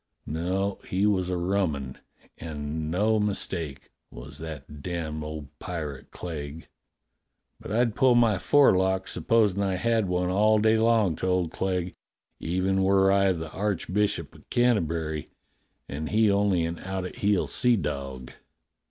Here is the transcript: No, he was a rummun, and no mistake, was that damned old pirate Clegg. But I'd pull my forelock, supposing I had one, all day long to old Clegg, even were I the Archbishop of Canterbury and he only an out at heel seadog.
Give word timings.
No, 0.25 0.79
he 0.89 1.05
was 1.05 1.29
a 1.29 1.35
rummun, 1.37 1.97
and 2.39 2.89
no 2.89 3.19
mistake, 3.19 3.91
was 4.09 4.39
that 4.39 4.81
damned 4.81 5.23
old 5.23 5.59
pirate 5.59 6.09
Clegg. 6.09 6.67
But 7.59 7.71
I'd 7.71 7.93
pull 7.93 8.15
my 8.15 8.39
forelock, 8.39 9.07
supposing 9.07 9.61
I 9.61 9.75
had 9.75 10.07
one, 10.07 10.31
all 10.31 10.57
day 10.57 10.79
long 10.79 11.15
to 11.17 11.27
old 11.27 11.51
Clegg, 11.51 11.93
even 12.39 12.81
were 12.81 13.11
I 13.11 13.31
the 13.31 13.51
Archbishop 13.51 14.33
of 14.33 14.49
Canterbury 14.49 15.27
and 15.87 16.09
he 16.09 16.31
only 16.31 16.65
an 16.65 16.79
out 16.79 17.05
at 17.05 17.17
heel 17.17 17.45
seadog. 17.45 18.31